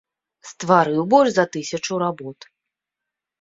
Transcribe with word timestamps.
Стварыў 0.51 1.03
больш 1.11 1.31
за 1.35 1.45
тысячу 1.57 1.93
работ. 2.05 2.39